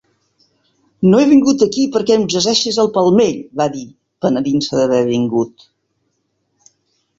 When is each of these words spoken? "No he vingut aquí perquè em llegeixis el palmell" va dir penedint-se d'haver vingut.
"No 1.11 1.19
he 1.23 1.27
vingut 1.33 1.65
aquí 1.65 1.83
perquè 1.97 2.15
em 2.15 2.23
llegeixis 2.35 2.81
el 2.85 2.89
palmell" 2.97 3.37
va 3.63 3.69
dir 3.77 3.85
penedint-se 4.27 4.83
d'haver 4.83 5.05
vingut. 5.13 5.71